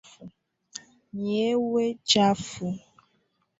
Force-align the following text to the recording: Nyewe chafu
Nyewe 1.23 1.83
chafu 2.09 2.65